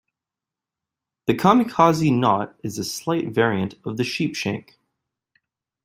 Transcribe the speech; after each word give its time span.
The 1.27 1.35
kamikaze 1.35 2.11
knot 2.11 2.55
is 2.63 2.79
a 2.79 2.83
slight 2.83 3.27
variant 3.27 3.75
of 3.85 3.97
the 3.97 4.03
sheepshank. 4.03 4.73